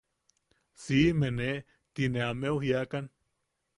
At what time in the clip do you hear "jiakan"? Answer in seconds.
2.63-3.05